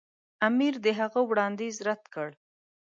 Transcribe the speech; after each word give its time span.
امیر 0.47 0.73
د 0.85 0.87
هغه 0.99 1.19
وړاندیز 1.29 1.75
رد 1.87 2.03
کړ. 2.13 2.29